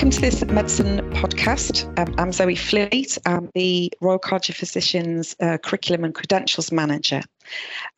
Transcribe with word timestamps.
Welcome 0.00 0.12
to 0.12 0.20
this 0.22 0.42
medicine 0.46 0.98
podcast. 1.10 1.84
Um, 1.98 2.14
I'm 2.16 2.32
Zoe 2.32 2.54
Fleet. 2.54 3.18
I'm 3.26 3.50
the 3.54 3.92
Royal 4.00 4.18
College 4.18 4.48
of 4.48 4.56
Physicians 4.56 5.36
uh, 5.40 5.58
Curriculum 5.58 6.04
and 6.04 6.14
Credentials 6.14 6.72
Manager. 6.72 7.20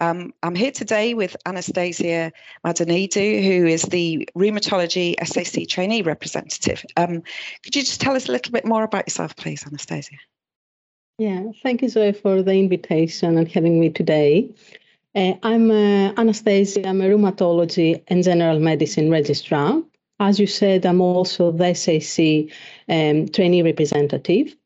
Um, 0.00 0.34
I'm 0.42 0.56
here 0.56 0.72
today 0.72 1.14
with 1.14 1.36
Anastasia 1.46 2.32
Madonidou, 2.66 3.44
who 3.44 3.66
is 3.66 3.82
the 3.82 4.28
Rheumatology 4.36 5.14
SAC 5.24 5.68
Trainee 5.68 6.02
Representative. 6.02 6.84
Um, 6.96 7.22
could 7.62 7.76
you 7.76 7.82
just 7.82 8.00
tell 8.00 8.16
us 8.16 8.28
a 8.28 8.32
little 8.32 8.50
bit 8.50 8.64
more 8.64 8.82
about 8.82 9.06
yourself, 9.06 9.36
please, 9.36 9.64
Anastasia? 9.64 10.16
Yeah, 11.18 11.52
thank 11.62 11.82
you, 11.82 11.88
Zoe, 11.88 12.14
for 12.14 12.42
the 12.42 12.54
invitation 12.54 13.38
and 13.38 13.46
having 13.46 13.78
me 13.78 13.90
today. 13.90 14.52
Uh, 15.14 15.34
I'm 15.44 15.70
uh, 15.70 16.14
Anastasia, 16.16 16.84
I'm 16.84 17.00
a 17.00 17.04
rheumatology 17.04 18.02
and 18.08 18.24
general 18.24 18.58
medicine 18.58 19.08
registrar 19.08 19.84
as 20.22 20.38
you 20.38 20.46
said, 20.46 20.86
I'm 20.86 21.00
also 21.00 21.50
the 21.50 21.74
SAC 21.74 22.48
um, 22.88 23.28
trainee 23.28 23.62
representative. 23.62 24.56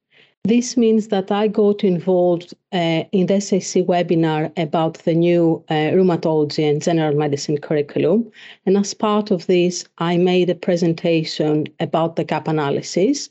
This 0.45 0.77
means 0.77 1.09
that 1.09 1.33
I 1.33 1.48
got 1.48 1.83
involved 1.83 2.55
uh, 2.73 3.02
in 3.10 3.27
the 3.27 3.41
SAC 3.41 3.84
webinar 3.87 4.52
about 4.56 4.98
the 4.98 5.14
new 5.14 5.64
uh, 5.69 5.91
rheumatology 5.97 6.70
and 6.70 6.80
general 6.80 7.16
medicine 7.16 7.59
curriculum. 7.59 8.30
And 8.66 8.77
as 8.77 8.95
part 8.95 9.30
of 9.30 9.47
this, 9.47 9.84
I 9.98 10.19
made 10.19 10.50
a 10.50 10.55
presentation 10.55 11.66
about 11.80 12.16
the 12.16 12.25
gap 12.25 12.47
analysis. 12.48 13.30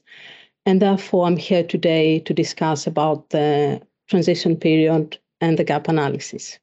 And 0.65 0.81
therefore, 0.81 1.27
I'm 1.27 1.37
here 1.37 1.63
today 1.63 2.19
to 2.19 2.33
discuss 2.33 2.87
about 2.87 3.29
the 3.29 3.81
transition 4.09 4.57
period 4.57 5.17
and 5.41 5.57
the 5.57 5.63
gap 5.63 5.87
analysis. 5.87 6.59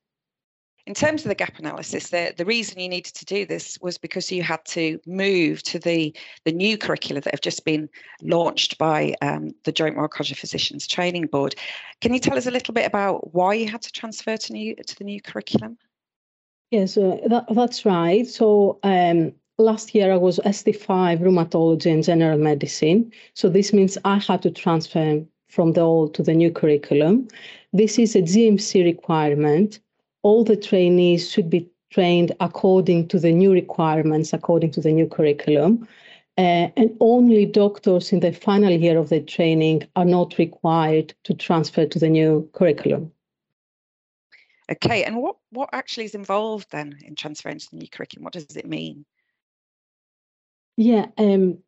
In 0.86 0.94
terms 0.94 1.22
of 1.22 1.28
the 1.28 1.36
gap 1.36 1.60
analysis, 1.60 2.10
the, 2.10 2.34
the 2.36 2.44
reason 2.44 2.80
you 2.80 2.88
needed 2.88 3.14
to 3.14 3.24
do 3.24 3.46
this 3.46 3.78
was 3.80 3.98
because 3.98 4.32
you 4.32 4.42
had 4.42 4.64
to 4.66 4.98
move 5.06 5.62
to 5.62 5.78
the, 5.78 6.14
the 6.44 6.50
new 6.50 6.76
curricula 6.76 7.20
that 7.20 7.32
have 7.32 7.40
just 7.40 7.64
been 7.64 7.88
launched 8.20 8.78
by 8.78 9.14
um, 9.22 9.52
the 9.62 9.70
Joint 9.70 9.96
Royal 9.96 10.08
College 10.08 10.32
of 10.32 10.38
Physicians 10.38 10.88
Training 10.88 11.26
Board. 11.26 11.54
Can 12.00 12.12
you 12.12 12.18
tell 12.18 12.36
us 12.36 12.46
a 12.46 12.50
little 12.50 12.74
bit 12.74 12.84
about 12.84 13.32
why 13.32 13.54
you 13.54 13.68
had 13.68 13.82
to 13.82 13.92
transfer 13.92 14.36
to, 14.36 14.52
new, 14.52 14.74
to 14.74 14.96
the 14.96 15.04
new 15.04 15.22
curriculum? 15.22 15.78
Yes, 16.72 16.96
uh, 16.96 17.18
that, 17.28 17.44
that's 17.50 17.84
right. 17.84 18.26
So 18.26 18.80
um, 18.82 19.32
last 19.58 19.94
year 19.94 20.12
I 20.12 20.16
was 20.16 20.40
ST5 20.40 21.20
rheumatology 21.20 21.92
and 21.92 22.02
general 22.02 22.38
medicine. 22.38 23.12
So 23.34 23.48
this 23.48 23.72
means 23.72 23.98
I 24.04 24.18
had 24.18 24.42
to 24.42 24.50
transfer 24.50 25.22
from 25.48 25.74
the 25.74 25.82
old 25.82 26.14
to 26.14 26.24
the 26.24 26.34
new 26.34 26.50
curriculum. 26.50 27.28
This 27.72 28.00
is 28.00 28.16
a 28.16 28.22
GMC 28.22 28.82
requirement 28.84 29.78
all 30.22 30.44
the 30.44 30.56
trainees 30.56 31.30
should 31.30 31.50
be 31.50 31.68
trained 31.90 32.32
according 32.40 33.08
to 33.08 33.18
the 33.18 33.32
new 33.32 33.52
requirements, 33.52 34.32
according 34.32 34.70
to 34.72 34.80
the 34.80 34.92
new 34.92 35.06
curriculum. 35.06 35.86
Uh, 36.38 36.68
and 36.76 36.96
only 37.00 37.44
doctors 37.44 38.10
in 38.10 38.20
the 38.20 38.32
final 38.32 38.70
year 38.70 38.98
of 38.98 39.10
the 39.10 39.20
training 39.20 39.86
are 39.96 40.04
not 40.04 40.38
required 40.38 41.12
to 41.24 41.34
transfer 41.34 41.84
to 41.84 41.98
the 41.98 42.08
new 42.08 42.48
curriculum. 42.54 43.12
Okay, 44.70 45.04
and 45.04 45.16
what, 45.16 45.36
what 45.50 45.68
actually 45.72 46.04
is 46.04 46.14
involved 46.14 46.70
then 46.70 46.98
in 47.04 47.14
transferring 47.14 47.58
to 47.58 47.70
the 47.70 47.76
new 47.76 47.88
curriculum? 47.88 48.24
What 48.24 48.32
does 48.32 48.56
it 48.56 48.66
mean? 48.66 49.04
Yeah, 50.78 51.06
um, 51.18 51.58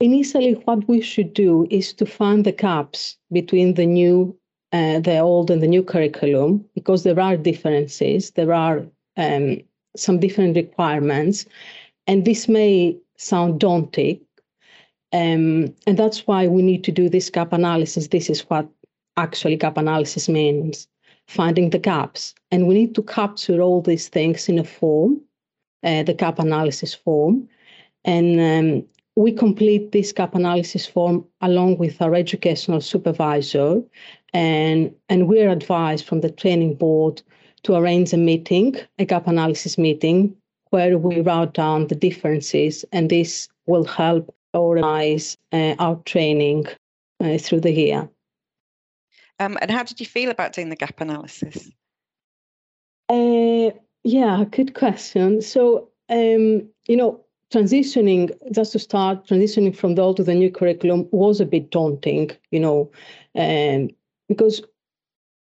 initially, 0.00 0.54
what 0.54 0.88
we 0.88 1.00
should 1.00 1.32
do 1.32 1.68
is 1.70 1.92
to 1.94 2.06
find 2.06 2.44
the 2.44 2.52
gaps 2.52 3.16
between 3.30 3.74
the 3.74 3.86
new 3.86 4.36
uh, 4.72 5.00
the 5.00 5.18
old 5.18 5.50
and 5.50 5.62
the 5.62 5.66
new 5.66 5.82
curriculum 5.82 6.64
because 6.74 7.02
there 7.02 7.18
are 7.20 7.36
differences, 7.36 8.32
there 8.32 8.52
are 8.52 8.86
um, 9.16 9.58
some 9.96 10.20
different 10.20 10.56
requirements, 10.56 11.46
and 12.06 12.24
this 12.24 12.48
may 12.48 12.96
sound 13.16 13.60
daunting. 13.60 14.20
Um, 15.12 15.74
and 15.86 15.98
that's 15.98 16.26
why 16.26 16.46
we 16.46 16.62
need 16.62 16.84
to 16.84 16.92
do 16.92 17.08
this 17.08 17.30
gap 17.30 17.52
analysis. 17.52 18.08
This 18.08 18.30
is 18.30 18.42
what 18.42 18.68
actually 19.16 19.56
gap 19.56 19.76
analysis 19.76 20.28
means 20.28 20.86
finding 21.26 21.70
the 21.70 21.78
gaps. 21.78 22.34
And 22.50 22.66
we 22.66 22.74
need 22.74 22.94
to 22.94 23.02
capture 23.02 23.60
all 23.60 23.82
these 23.82 24.08
things 24.08 24.48
in 24.48 24.58
a 24.58 24.64
form, 24.64 25.20
uh, 25.82 26.02
the 26.02 26.14
gap 26.14 26.38
analysis 26.38 26.94
form. 26.94 27.48
And 28.04 28.40
um, 28.40 28.86
we 29.16 29.32
complete 29.32 29.92
this 29.92 30.12
gap 30.12 30.34
analysis 30.34 30.86
form 30.86 31.24
along 31.40 31.78
with 31.78 32.00
our 32.00 32.14
educational 32.14 32.80
supervisor 32.80 33.82
and, 34.32 34.94
and 35.08 35.28
we're 35.28 35.50
advised 35.50 36.06
from 36.06 36.20
the 36.20 36.30
training 36.30 36.74
board 36.74 37.22
to 37.64 37.74
arrange 37.74 38.12
a 38.12 38.16
meeting, 38.16 38.76
a 38.98 39.04
gap 39.04 39.26
analysis 39.26 39.76
meeting, 39.76 40.34
where 40.70 40.96
we 40.98 41.20
write 41.20 41.52
down 41.52 41.88
the 41.88 41.94
differences, 41.94 42.84
and 42.92 43.10
this 43.10 43.48
will 43.66 43.84
help 43.84 44.34
organize 44.54 45.36
uh, 45.52 45.74
our 45.78 45.96
training 46.04 46.66
uh, 47.22 47.38
through 47.38 47.60
the 47.60 47.72
year. 47.72 48.08
Um, 49.38 49.58
and 49.60 49.70
how 49.70 49.82
did 49.82 50.00
you 50.00 50.06
feel 50.06 50.30
about 50.30 50.52
doing 50.52 50.68
the 50.68 50.76
gap 50.76 51.00
analysis? 51.00 51.70
Uh, 53.08 53.70
yeah, 54.04 54.44
good 54.50 54.74
question. 54.74 55.42
So, 55.42 55.88
um, 56.08 56.68
you 56.86 56.96
know, 56.96 57.24
transitioning, 57.52 58.30
just 58.52 58.72
to 58.72 58.78
start, 58.78 59.26
transitioning 59.26 59.74
from 59.76 59.94
the 59.94 60.02
old 60.02 60.16
to 60.18 60.24
the 60.24 60.34
new 60.34 60.50
curriculum 60.50 61.08
was 61.10 61.40
a 61.40 61.46
bit 61.46 61.70
daunting, 61.70 62.30
you 62.50 62.60
know, 62.60 62.90
um, 63.34 63.90
because 64.28 64.62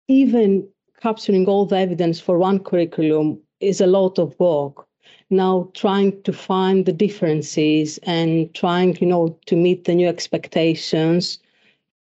even 0.09 0.67
capturing 1.01 1.47
all 1.47 1.67
the 1.67 1.77
evidence 1.77 2.21
for 2.21 2.39
one 2.39 2.59
curriculum 2.59 3.41
is 3.61 3.81
a 3.81 3.87
lot 3.87 4.19
of 4.19 4.39
work. 4.39 4.87
Now 5.31 5.71
trying 5.75 6.23
to 6.23 6.33
find 6.33 6.85
the 6.85 6.93
differences 6.93 7.99
and 8.03 8.53
trying 8.55 8.97
you 9.01 9.07
know 9.07 9.39
to 9.47 9.57
meet 9.57 9.85
the 9.85 9.95
new 9.95 10.07
expectations 10.07 11.39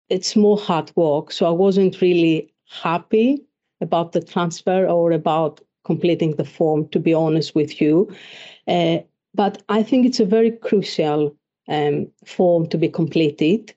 it's 0.10 0.36
more 0.36 0.58
hard 0.58 0.92
work. 0.96 1.32
So 1.32 1.46
i 1.46 1.50
wasn't 1.50 2.02
really 2.02 2.54
happy 2.70 3.42
about 3.82 4.12
the 4.12 4.22
transfer 4.22 4.86
or 4.86 5.12
about 5.12 5.62
completing 5.86 6.36
the 6.36 6.46
form 6.46 6.88
to 6.90 7.00
be 7.00 7.14
honest 7.14 7.56
with 7.56 7.82
you. 7.82 8.14
Uh, 8.68 9.00
but 9.34 9.62
i 9.70 9.82
think 9.84 10.06
it's 10.06 10.20
a 10.20 10.26
very 10.26 10.52
crucial 10.52 11.36
um, 11.70 12.08
form 12.26 12.68
to 12.68 12.78
be 12.78 12.90
completed 12.90 13.74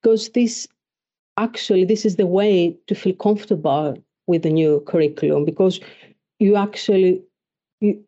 because 0.00 0.28
this 0.30 0.68
actually 1.36 1.84
this 1.84 2.04
is 2.04 2.16
the 2.16 2.26
way 2.26 2.76
to 2.86 2.94
feel 2.94 3.14
comfortable 3.14 3.96
with 4.26 4.42
the 4.42 4.50
new 4.50 4.82
curriculum 4.86 5.44
because 5.44 5.80
you 6.38 6.56
actually 6.56 7.22
you, 7.80 8.02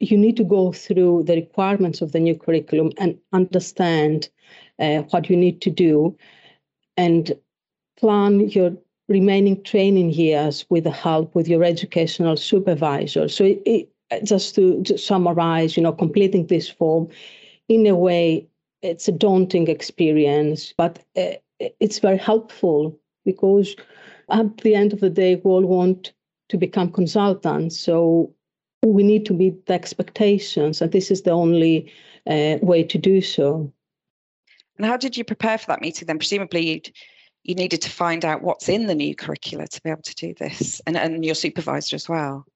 you 0.00 0.16
need 0.16 0.36
to 0.36 0.44
go 0.44 0.72
through 0.72 1.24
the 1.24 1.34
requirements 1.34 2.00
of 2.02 2.12
the 2.12 2.20
new 2.20 2.36
curriculum 2.36 2.92
and 2.98 3.18
understand 3.32 4.28
uh, 4.78 4.98
what 5.10 5.28
you 5.28 5.36
need 5.36 5.60
to 5.60 5.70
do 5.70 6.16
and 6.96 7.32
plan 7.98 8.48
your 8.50 8.76
remaining 9.08 9.62
training 9.62 10.10
years 10.10 10.66
with 10.68 10.84
the 10.84 10.90
help 10.90 11.34
with 11.34 11.48
your 11.48 11.64
educational 11.64 12.36
supervisor. 12.36 13.28
So 13.28 13.44
it, 13.44 13.62
it, 13.64 13.88
just 14.24 14.54
to, 14.54 14.82
to 14.84 14.96
summarize 14.96 15.76
you 15.76 15.82
know 15.82 15.92
completing 15.92 16.46
this 16.46 16.68
form 16.68 17.08
in 17.68 17.86
a 17.86 17.94
way 17.94 18.46
it's 18.82 19.08
a 19.08 19.12
daunting 19.12 19.68
experience 19.68 20.72
but 20.76 21.04
uh, 21.16 21.34
it's 21.80 21.98
very 21.98 22.18
helpful 22.18 22.98
because 23.24 23.76
at 24.30 24.58
the 24.58 24.74
end 24.74 24.92
of 24.92 25.00
the 25.00 25.10
day, 25.10 25.36
we 25.36 25.50
all 25.50 25.64
want 25.64 26.12
to 26.48 26.56
become 26.56 26.90
consultants. 26.92 27.78
So 27.78 28.32
we 28.84 29.02
need 29.02 29.26
to 29.26 29.34
meet 29.34 29.66
the 29.66 29.74
expectations, 29.74 30.80
and 30.80 30.92
this 30.92 31.10
is 31.10 31.22
the 31.22 31.30
only 31.30 31.92
uh, 32.26 32.58
way 32.62 32.82
to 32.84 32.98
do 32.98 33.20
so. 33.20 33.72
And 34.76 34.86
how 34.86 34.96
did 34.96 35.16
you 35.16 35.24
prepare 35.24 35.58
for 35.58 35.66
that 35.68 35.80
meeting 35.80 36.06
then? 36.06 36.18
Presumably, 36.18 36.82
you 37.42 37.54
needed 37.54 37.82
to 37.82 37.90
find 37.90 38.24
out 38.24 38.42
what's 38.42 38.68
in 38.68 38.86
the 38.86 38.94
new 38.94 39.14
curricula 39.14 39.66
to 39.66 39.82
be 39.82 39.90
able 39.90 40.02
to 40.02 40.14
do 40.14 40.34
this, 40.34 40.80
and, 40.86 40.96
and 40.96 41.24
your 41.24 41.34
supervisor 41.34 41.96
as 41.96 42.08
well. 42.08 42.46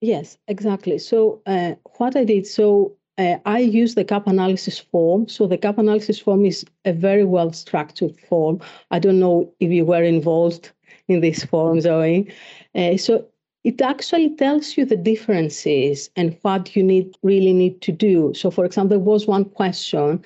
Yes, 0.00 0.38
exactly. 0.48 0.98
So, 0.98 1.40
uh, 1.46 1.74
what 1.98 2.16
I 2.16 2.24
did, 2.24 2.46
so 2.46 2.96
uh, 3.18 3.36
I 3.46 3.60
use 3.60 3.94
the 3.94 4.04
gap 4.04 4.26
analysis 4.26 4.78
form. 4.78 5.28
So 5.28 5.46
the 5.46 5.56
gap 5.56 5.78
analysis 5.78 6.18
form 6.18 6.44
is 6.44 6.64
a 6.84 6.92
very 6.92 7.24
well 7.24 7.52
structured 7.52 8.18
form. 8.20 8.60
I 8.90 8.98
don't 8.98 9.18
know 9.18 9.52
if 9.60 9.70
you 9.70 9.84
were 9.86 10.02
involved 10.02 10.70
in 11.08 11.20
this 11.20 11.44
form, 11.44 11.80
Zoe. 11.80 12.30
Uh, 12.74 12.96
so 12.98 13.26
it 13.64 13.80
actually 13.80 14.36
tells 14.36 14.76
you 14.76 14.84
the 14.84 14.96
differences 14.96 16.10
and 16.14 16.36
what 16.42 16.76
you 16.76 16.82
need 16.82 17.16
really 17.22 17.52
need 17.54 17.80
to 17.82 17.92
do. 17.92 18.32
So, 18.34 18.50
for 18.50 18.64
example, 18.64 18.98
there 18.98 19.04
was 19.04 19.26
one 19.26 19.46
question 19.46 20.22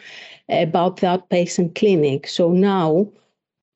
about 0.49 0.96
the 0.96 1.06
outpatient 1.06 1.76
clinic. 1.76 2.26
So 2.26 2.50
now 2.50 3.08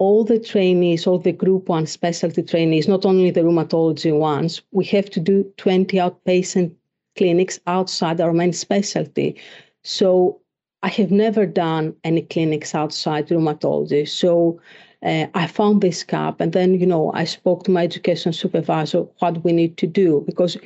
all 0.04 0.24
the 0.24 0.38
trainees, 0.38 1.06
all 1.06 1.18
the 1.18 1.32
group 1.32 1.68
one 1.68 1.86
specialty 1.86 2.42
trainees, 2.42 2.86
not 2.88 3.06
only 3.06 3.30
the 3.30 3.40
rheumatology 3.40 4.12
ones, 4.16 4.62
we 4.72 4.84
have 4.84 5.08
to 5.10 5.20
do 5.20 5.36
20 5.56 5.96
outpatient 5.96 6.70
clinics 7.16 7.58
outside 7.66 8.20
our 8.20 8.32
main 8.32 8.52
specialty. 8.52 9.36
So 9.82 10.40
I 10.82 10.88
have 10.88 11.10
never 11.10 11.46
done 11.46 11.94
any 12.04 12.22
clinics 12.22 12.74
outside 12.74 13.28
rheumatology. 13.28 14.06
So 14.06 14.60
uh, 15.02 15.26
I 15.34 15.46
found 15.46 15.80
this 15.80 16.04
gap, 16.04 16.40
and 16.40 16.52
then 16.52 16.78
you 16.80 16.86
know 16.86 17.12
I 17.14 17.24
spoke 17.24 17.64
to 17.64 17.70
my 17.70 17.84
education 17.84 18.32
supervisor 18.32 19.00
what 19.20 19.44
we 19.44 19.52
need 19.52 19.76
to 19.78 19.86
do 19.86 20.22
because 20.26 20.56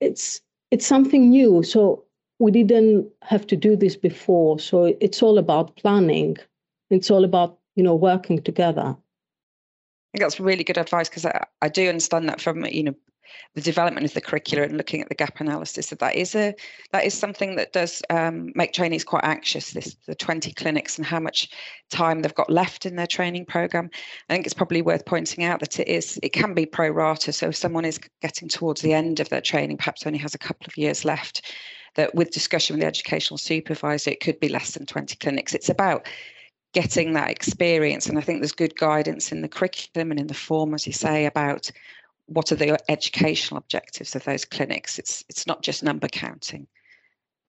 it's 0.00 0.40
it's 0.70 0.86
something 0.86 1.30
new. 1.30 1.62
So 1.62 2.04
we 2.38 2.50
didn't 2.50 3.08
have 3.22 3.46
to 3.48 3.56
do 3.56 3.76
this 3.76 3.96
before. 3.96 4.58
So 4.58 4.96
it's 5.00 5.22
all 5.22 5.38
about 5.38 5.76
planning. 5.76 6.36
It's 6.90 7.10
all 7.10 7.24
about, 7.24 7.55
you 7.76 7.82
know, 7.82 7.94
working 7.94 8.42
together. 8.42 8.82
I 8.82 10.18
think 10.18 10.22
that's 10.22 10.40
really 10.40 10.64
good 10.64 10.78
advice 10.78 11.08
because 11.08 11.26
I, 11.26 11.44
I 11.62 11.68
do 11.68 11.88
understand 11.88 12.28
that 12.28 12.40
from, 12.40 12.64
you 12.64 12.84
know, 12.84 12.94
the 13.54 13.60
development 13.60 14.06
of 14.06 14.14
the 14.14 14.20
curricula 14.20 14.64
and 14.64 14.76
looking 14.76 15.00
at 15.00 15.08
the 15.08 15.14
gap 15.14 15.40
analysis 15.40 15.90
that 15.90 15.98
that 15.98 16.14
is 16.14 16.34
a 16.34 16.54
that 16.92 17.04
is 17.04 17.12
something 17.12 17.56
that 17.56 17.72
does 17.72 18.02
um, 18.08 18.52
make 18.54 18.72
trainees 18.72 19.04
quite 19.04 19.24
anxious 19.24 19.72
this 19.72 19.96
the 20.06 20.14
20 20.14 20.52
clinics 20.52 20.96
and 20.96 21.06
how 21.06 21.18
much 21.18 21.48
time 21.90 22.22
they've 22.22 22.34
got 22.34 22.48
left 22.48 22.86
in 22.86 22.94
their 22.94 23.06
training 23.06 23.44
program 23.44 23.90
i 24.28 24.32
think 24.32 24.46
it's 24.46 24.54
probably 24.54 24.80
worth 24.80 25.04
pointing 25.06 25.44
out 25.44 25.58
that 25.58 25.80
it 25.80 25.88
is 25.88 26.20
it 26.22 26.32
can 26.32 26.54
be 26.54 26.64
pro 26.64 26.88
rata 26.88 27.32
so 27.32 27.48
if 27.48 27.56
someone 27.56 27.84
is 27.84 27.98
getting 28.22 28.48
towards 28.48 28.80
the 28.80 28.92
end 28.92 29.18
of 29.18 29.28
their 29.28 29.40
training 29.40 29.76
perhaps 29.76 30.06
only 30.06 30.18
has 30.18 30.34
a 30.34 30.38
couple 30.38 30.66
of 30.66 30.76
years 30.76 31.04
left 31.04 31.52
that 31.96 32.14
with 32.14 32.30
discussion 32.30 32.74
with 32.74 32.82
the 32.82 32.86
educational 32.86 33.38
supervisor, 33.38 34.10
it 34.10 34.20
could 34.20 34.38
be 34.38 34.48
less 34.48 34.72
than 34.72 34.86
20 34.86 35.16
clinics. 35.16 35.54
It's 35.54 35.68
about 35.68 36.06
getting 36.76 37.14
that 37.14 37.30
experience. 37.30 38.06
And 38.06 38.18
I 38.18 38.20
think 38.20 38.40
there's 38.40 38.52
good 38.52 38.76
guidance 38.76 39.32
in 39.32 39.40
the 39.40 39.48
curriculum 39.48 40.10
and 40.10 40.20
in 40.20 40.26
the 40.26 40.34
form, 40.34 40.74
as 40.74 40.86
you 40.86 40.92
say, 40.92 41.24
about 41.24 41.70
what 42.26 42.52
are 42.52 42.56
the 42.56 42.78
educational 42.90 43.56
objectives 43.56 44.14
of 44.14 44.24
those 44.24 44.44
clinics. 44.44 44.98
It's 44.98 45.24
it's 45.30 45.46
not 45.46 45.62
just 45.62 45.82
number 45.82 46.06
counting. 46.06 46.66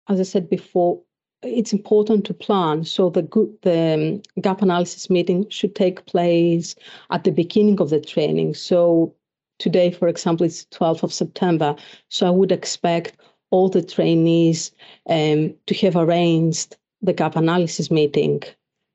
As 0.07 0.19
I 0.19 0.23
said 0.23 0.47
before, 0.47 1.01
it's 1.41 1.73
important 1.73 2.25
to 2.25 2.33
plan. 2.35 2.83
So 2.83 3.09
the 3.09 3.23
the 3.63 4.21
um, 4.35 4.41
gap 4.43 4.61
analysis 4.61 5.09
meeting 5.09 5.49
should 5.49 5.73
take 5.73 6.05
place 6.05 6.75
at 7.09 7.23
the 7.23 7.31
beginning 7.31 7.81
of 7.81 7.89
the 7.89 7.99
training. 7.99 8.53
So 8.53 9.15
today, 9.57 9.89
for 9.89 10.07
example, 10.07 10.45
it's 10.45 10.65
12th 10.65 11.01
of 11.01 11.11
September. 11.11 11.75
So 12.09 12.27
I 12.27 12.29
would 12.29 12.51
expect 12.51 13.17
all 13.49 13.67
the 13.67 13.81
trainees 13.81 14.71
um, 15.09 15.55
to 15.65 15.73
have 15.73 15.95
arranged 15.95 16.75
the 17.01 17.13
gap 17.13 17.35
analysis 17.35 17.89
meeting 17.89 18.43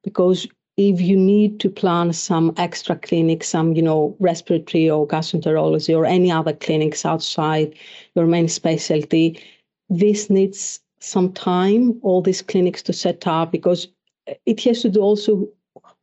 because 0.02 0.46
if 0.76 1.00
you 1.00 1.16
need 1.16 1.60
to 1.60 1.68
plan 1.68 2.12
some 2.12 2.52
extra 2.56 2.96
clinics, 2.96 3.48
some 3.48 3.74
you 3.74 3.82
know 3.82 4.16
respiratory 4.20 4.88
or 4.88 5.06
gastroenterology 5.06 5.96
or 5.96 6.06
any 6.06 6.30
other 6.30 6.54
clinics 6.54 7.04
outside 7.04 7.74
your 8.14 8.26
main 8.26 8.48
specialty, 8.48 9.38
this 9.90 10.30
needs 10.30 10.80
some 11.00 11.32
time. 11.32 11.98
All 12.02 12.22
these 12.22 12.42
clinics 12.42 12.82
to 12.82 12.92
set 12.92 13.26
up 13.26 13.52
because 13.52 13.88
it 14.46 14.60
has 14.60 14.82
to 14.82 14.88
do 14.88 15.00
also 15.00 15.48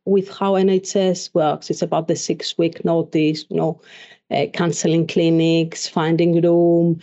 with 0.04 0.28
how 0.28 0.54
NHS 0.54 1.34
works. 1.34 1.70
It's 1.70 1.82
about 1.82 2.08
the 2.08 2.16
six 2.16 2.56
week 2.56 2.84
notice, 2.84 3.44
you 3.48 3.56
know, 3.56 3.80
uh, 4.30 4.46
canceling 4.52 5.06
clinics, 5.06 5.88
finding 5.88 6.40
room, 6.40 7.00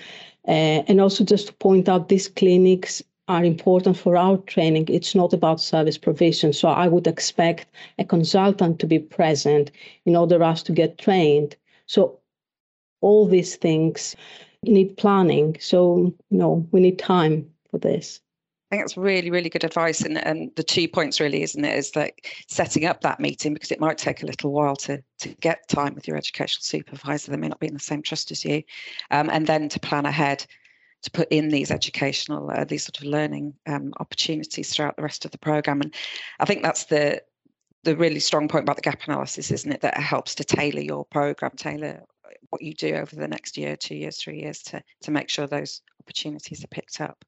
uh, 0.48 0.84
and 0.88 1.02
also 1.02 1.24
just 1.24 1.48
to 1.48 1.54
point 1.54 1.90
out, 1.90 2.08
these 2.08 2.30
clinics 2.30 3.04
are 3.27 3.44
important 3.44 3.97
for 3.97 4.15
our 4.15 4.38
training. 4.38 4.88
It's 4.89 5.13
not 5.13 5.33
about 5.33 5.59
service 5.59 5.97
provision. 5.97 6.53
So 6.53 6.69
I 6.69 6.88
would 6.88 7.07
expect 7.07 7.68
a 8.00 8.06
consultant 8.06 8.79
to 8.79 8.88
be 8.88 9.00
present 9.00 9.71
in 10.06 10.15
order 10.15 10.41
us 10.44 10.63
to 10.63 10.71
get 10.71 10.97
trained. 10.97 11.56
So 11.88 12.19
all 13.01 13.27
these 13.27 13.56
things 13.56 14.15
need 14.63 14.97
planning. 14.97 15.57
So, 15.59 16.13
you 16.29 16.38
know, 16.38 16.68
we 16.71 16.79
need 16.79 17.00
time 17.00 17.50
for 17.69 17.77
this. 17.77 18.21
I 18.69 18.75
think 18.75 18.83
that's 18.83 18.97
really, 18.97 19.31
really 19.31 19.50
good 19.50 19.63
advice. 19.63 20.01
And, 20.01 20.18
and 20.18 20.51
the 20.56 20.63
two 20.63 20.89
points 20.89 21.21
really, 21.21 21.41
isn't 21.41 21.63
it, 21.63 21.77
is 21.77 21.95
like 21.95 22.44
setting 22.47 22.85
up 22.85 23.00
that 23.01 23.19
meeting 23.19 23.53
because 23.53 23.71
it 23.71 23.79
might 23.79 23.97
take 23.97 24.24
a 24.24 24.25
little 24.25 24.51
while 24.51 24.75
to 24.77 25.01
to 25.19 25.29
get 25.35 25.69
time 25.69 25.95
with 25.95 26.06
your 26.06 26.18
educational 26.18 26.63
supervisor. 26.63 27.31
They 27.31 27.38
may 27.38 27.47
not 27.47 27.62
be 27.62 27.68
in 27.68 27.74
the 27.74 27.79
same 27.79 28.01
trust 28.01 28.29
as 28.31 28.44
you. 28.44 28.63
Um, 29.09 29.29
and 29.29 29.47
then 29.47 29.69
to 29.69 29.79
plan 29.79 30.06
ahead 30.06 30.45
to 31.04 31.12
put 31.12 31.28
in 31.32 31.50
these 31.50 31.72
educational, 31.72 32.50
uh, 32.50 32.66
these 32.66 32.86
sort 32.86 33.00
of 33.00 33.06
learning 33.06 33.54
um, 33.68 33.94
opportunities 34.00 34.74
throughout 34.74 34.96
the 34.96 35.04
rest 35.04 35.26
of 35.26 35.32
the 35.32 35.38
program. 35.38 35.82
And 35.82 35.94
I 36.40 36.46
think 36.46 36.64
that's 36.64 36.86
the 36.86 37.22
the 37.84 37.96
really 37.96 38.20
strong 38.20 38.50
point 38.50 38.64
about 38.64 38.76
the 38.76 38.82
gap 38.82 39.04
analysis, 39.06 39.52
isn't 39.52 39.72
it? 39.72 39.82
That 39.82 39.98
it 39.98 40.02
helps 40.04 40.36
to 40.36 40.44
tailor 40.44 40.82
your 40.82 41.06
program, 41.06 41.52
tailor 41.56 42.04
what 42.50 42.62
you 42.62 42.74
do 42.74 42.96
over 42.96 43.16
the 43.16 43.28
next 43.28 43.58
year, 43.58 43.76
two 43.76 43.96
years, 43.96 44.18
three 44.18 44.40
years 44.40 44.62
to 44.64 44.84
to 45.02 45.12
make 45.12 45.30
sure 45.30 45.48
those 45.48 45.82
opportunities 46.02 46.64
are 46.64 46.68
picked 46.68 47.02
up. 47.02 47.24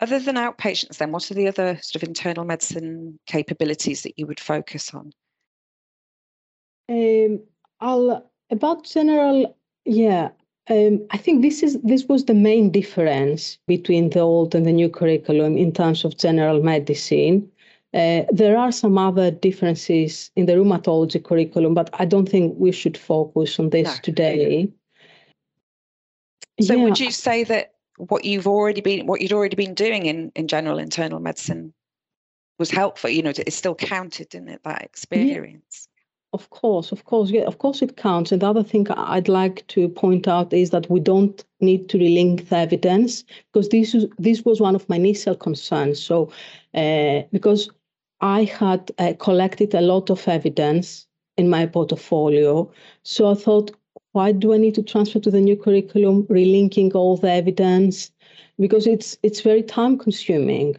Other 0.00 0.18
than 0.18 0.36
outpatients, 0.36 0.98
then, 0.98 1.12
what 1.12 1.30
are 1.30 1.34
the 1.34 1.48
other 1.48 1.78
sort 1.80 2.02
of 2.02 2.08
internal 2.08 2.44
medicine 2.44 3.18
capabilities 3.26 4.02
that 4.02 4.18
you 4.18 4.26
would 4.26 4.40
focus 4.40 4.92
on? 4.92 5.12
Um, 6.88 7.42
I'll 7.80 8.30
about 8.50 8.84
general, 8.84 9.56
yeah. 9.84 10.30
Um, 10.70 11.06
I 11.10 11.18
think 11.18 11.42
this 11.42 11.62
is 11.62 11.78
this 11.82 12.06
was 12.06 12.24
the 12.24 12.34
main 12.34 12.70
difference 12.70 13.58
between 13.66 14.10
the 14.10 14.20
old 14.20 14.54
and 14.54 14.64
the 14.64 14.72
new 14.72 14.88
curriculum 14.88 15.58
in 15.58 15.72
terms 15.72 16.04
of 16.04 16.16
general 16.16 16.62
medicine. 16.62 17.50
Uh, 17.92 18.22
there 18.32 18.56
are 18.56 18.72
some 18.72 18.98
other 18.98 19.30
differences 19.30 20.30
in 20.34 20.46
the 20.46 20.54
rheumatology 20.54 21.22
curriculum, 21.22 21.74
but 21.74 21.90
I 21.92 22.06
don't 22.06 22.28
think 22.28 22.54
we 22.58 22.72
should 22.72 22.96
focus 22.96 23.58
on 23.60 23.70
this 23.70 23.86
no. 23.86 24.00
today. 24.02 24.72
So, 26.60 26.74
yeah. 26.74 26.82
would 26.82 26.98
you 26.98 27.10
say 27.10 27.44
that 27.44 27.74
what 27.98 28.24
you've 28.24 28.46
already 28.46 28.80
been 28.80 29.06
what 29.06 29.20
you'd 29.20 29.32
already 29.32 29.56
been 29.56 29.74
doing 29.74 30.06
in 30.06 30.32
in 30.34 30.48
general 30.48 30.78
internal 30.78 31.20
medicine 31.20 31.72
was 32.58 32.70
helpful 32.70 33.10
you 33.10 33.22
know 33.22 33.32
it 33.36 33.52
still 33.52 33.74
counted 33.74 34.34
in 34.34 34.48
it 34.48 34.60
that 34.64 34.82
experience. 34.82 35.88
Of 36.34 36.50
course 36.50 36.92
of 36.92 37.04
course 37.04 37.30
yeah 37.30 37.44
of 37.44 37.58
course 37.58 37.80
it 37.80 37.96
counts 37.96 38.32
and 38.32 38.42
the 38.42 38.46
other 38.46 38.62
thing 38.62 38.86
i'd 38.90 39.28
like 39.28 39.66
to 39.68 39.88
point 39.88 40.28
out 40.28 40.52
is 40.52 40.70
that 40.70 40.90
we 40.90 41.00
don't 41.00 41.44
need 41.60 41.88
to 41.88 41.96
relink 41.96 42.48
the 42.48 42.56
evidence 42.56 43.24
because 43.52 43.68
this 43.68 43.94
is 43.94 44.06
this 44.18 44.44
was 44.44 44.60
one 44.60 44.74
of 44.74 44.88
my 44.88 44.96
initial 44.96 45.34
concerns 45.34 46.02
so 46.02 46.30
uh, 46.74 47.22
because 47.32 47.70
i 48.20 48.44
had 48.44 48.90
uh, 48.98 49.12
collected 49.18 49.74
a 49.74 49.80
lot 49.80 50.10
of 50.10 50.28
evidence 50.28 51.06
in 51.36 51.48
my 51.48 51.64
portfolio 51.64 52.70
so 53.04 53.30
i 53.30 53.34
thought 53.34 53.70
why 54.14 54.30
do 54.30 54.54
I 54.54 54.58
need 54.58 54.76
to 54.76 54.82
transfer 54.82 55.18
to 55.18 55.30
the 55.30 55.40
new 55.40 55.56
curriculum, 55.56 56.22
relinking 56.28 56.94
all 56.94 57.16
the 57.16 57.32
evidence? 57.32 58.12
Because 58.60 58.86
it's 58.86 59.18
it's 59.24 59.40
very 59.40 59.62
time 59.62 59.98
consuming. 59.98 60.76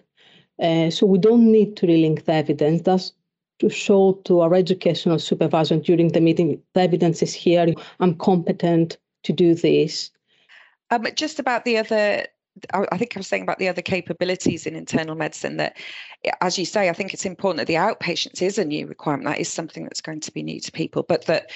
Uh, 0.58 0.90
so 0.90 1.06
we 1.06 1.18
don't 1.18 1.52
need 1.52 1.76
to 1.78 1.86
relink 1.86 2.24
the 2.24 2.34
evidence. 2.34 2.82
That's 2.84 3.12
to 3.60 3.70
show 3.70 4.14
to 4.26 4.42
our 4.42 4.54
educational 4.54 5.20
supervisor 5.20 5.78
during 5.78 6.10
the 6.10 6.22
meeting, 6.22 6.62
the 6.74 6.82
evidence 6.82 7.22
is 7.22 7.34
here. 7.34 7.74
I'm 8.00 8.16
competent 8.16 8.98
to 9.24 9.34
do 9.34 9.56
this. 9.56 10.12
Um, 10.92 11.08
just 11.16 11.40
about 11.40 11.66
the 11.66 11.78
other 11.78 12.26
I 12.74 12.98
think 12.98 13.16
I 13.16 13.20
was 13.20 13.28
saying 13.28 13.44
about 13.44 13.60
the 13.60 13.68
other 13.68 13.82
capabilities 13.82 14.66
in 14.66 14.78
internal 14.78 15.16
medicine 15.16 15.58
that, 15.58 15.78
as 16.40 16.58
you 16.58 16.64
say, 16.64 16.88
I 16.88 16.94
think 16.94 17.14
it's 17.14 17.26
important 17.26 17.58
that 17.58 17.68
the 17.68 17.74
outpatients 17.74 18.42
is 18.42 18.58
a 18.58 18.64
new 18.64 18.88
requirement. 18.88 19.28
That 19.28 19.40
is 19.40 19.50
something 19.50 19.84
that's 19.84 20.00
going 20.00 20.22
to 20.22 20.32
be 20.32 20.42
new 20.42 20.62
to 20.62 20.72
people, 20.72 21.04
but 21.04 21.26
that 21.26 21.52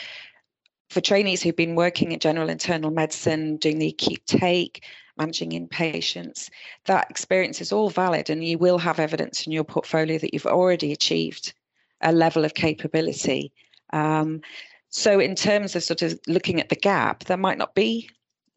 for 0.90 1.00
trainees 1.00 1.42
who've 1.42 1.56
been 1.56 1.76
working 1.76 2.12
in 2.12 2.20
general 2.20 2.50
internal 2.50 2.92
medicine, 2.92 3.56
doing 3.58 3.80
the 3.80 3.88
acute 3.88 4.26
take, 4.26 4.84
managing 5.18 5.52
inpatients, 5.52 6.50
that 6.86 7.10
experience 7.10 7.62
is 7.62 7.72
all 7.72 7.90
valid 7.90 8.30
and 8.30 8.44
you 8.44 8.58
will 8.58 8.78
have 8.78 9.00
evidence 9.00 9.46
in 9.46 9.54
your 9.54 9.64
portfolio 9.64 10.18
that 10.18 10.34
you've 10.34 10.46
already 10.46 10.92
achieved 10.92 11.54
a 12.02 12.12
level 12.12 12.46
of 12.46 12.54
capability. 12.54 13.52
Um, 13.92 14.42
so, 14.90 15.20
in 15.20 15.36
terms 15.36 15.76
of 15.76 15.84
sort 15.84 16.02
of 16.02 16.20
looking 16.28 16.60
at 16.60 16.70
the 16.70 16.76
gap, 16.76 17.26
there 17.26 17.38
might 17.38 17.58
not 17.58 17.76
be 17.76 18.10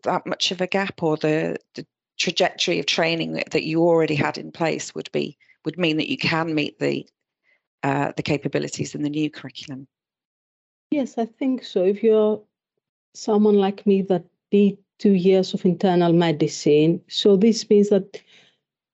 that 0.04 0.26
much 0.26 0.50
of 0.50 0.60
a 0.60 0.66
gap, 0.66 1.02
or 1.02 1.16
the, 1.16 1.56
the 1.74 1.86
trajectory 2.18 2.78
of 2.78 2.86
training 2.86 3.32
that, 3.32 3.50
that 3.50 3.64
you 3.64 3.82
already 3.82 4.14
had 4.14 4.38
in 4.38 4.50
place 4.52 4.94
would 4.94 5.10
be 5.12 5.36
would 5.64 5.78
mean 5.78 5.96
that 5.96 6.10
you 6.10 6.16
can 6.16 6.54
meet 6.54 6.78
the 6.78 7.06
uh, 7.82 8.12
the 8.16 8.22
capabilities 8.22 8.94
in 8.94 9.02
the 9.02 9.10
new 9.10 9.30
curriculum. 9.30 9.86
Yes, 10.90 11.18
I 11.18 11.26
think 11.26 11.64
so. 11.64 11.84
If 11.84 12.02
you're 12.02 12.40
someone 13.14 13.56
like 13.56 13.86
me 13.86 14.02
that 14.02 14.24
did 14.50 14.78
two 14.98 15.12
years 15.12 15.54
of 15.54 15.64
internal 15.64 16.12
medicine, 16.12 17.00
so 17.08 17.36
this 17.36 17.68
means 17.68 17.88
that 17.88 18.20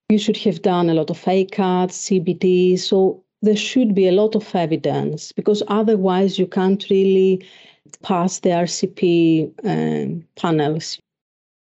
you 0.09 0.19
should 0.19 0.39
have 0.39 0.63
done 0.63 0.89
a 0.89 0.95
lot 0.95 1.11
of 1.11 1.23
ACAT, 1.23 1.91
CbD. 1.91 2.79
So 2.79 3.23
there 3.43 3.57
should 3.57 3.95
be 3.95 4.09
a 4.09 4.13
lot 4.13 4.35
of 4.35 4.55
evidence 4.55 5.33
because 5.33 5.63
otherwise 5.69 6.39
you 6.39 6.47
can't 6.47 6.89
really 6.91 7.47
pass 8.03 8.41
the 8.41 8.51
RCP 8.51 9.53
um, 9.65 10.25
panels. 10.37 10.99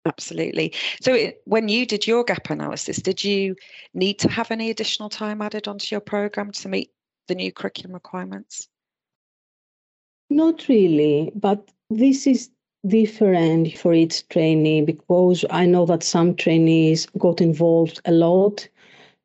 Absolutely. 0.05 0.75
So, 1.00 1.14
it, 1.14 1.43
when 1.45 1.69
you 1.69 1.87
did 1.87 2.07
your 2.07 2.25
gap 2.25 2.50
analysis, 2.50 2.97
did 2.97 3.23
you 3.23 3.55
need 3.95 4.19
to 4.19 4.29
have 4.29 4.50
any 4.50 4.69
additional 4.71 5.09
time 5.09 5.41
added 5.41 5.69
onto 5.69 5.95
your 5.95 6.00
program 6.00 6.50
to 6.52 6.69
meet 6.69 6.91
the 7.29 7.37
new 7.37 7.52
curriculum 7.52 7.93
requirements? 7.93 8.69
Not 10.29 10.67
really, 10.69 11.31
but 11.35 11.71
this 11.88 12.26
is 12.26 12.50
different 12.87 13.79
for 13.79 13.95
each 13.95 14.26
trainee 14.29 14.83
because 14.83 15.45
I 15.50 15.67
know 15.67 15.87
that 15.87 16.02
some 16.02 16.35
trainees 16.35 17.07
got 17.19 17.41
involved 17.41 18.00
a 18.05 18.12
lot 18.12 18.67